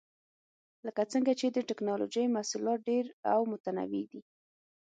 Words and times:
لکه 0.85 1.01
څنګه 1.11 1.31
چې 1.39 1.47
د 1.49 1.57
ټېکنالوجۍ 1.69 2.25
محصولات 2.35 2.79
ډېر 2.89 3.05
او 3.33 3.39
متنوع 3.51 4.03
دي. 4.11 4.21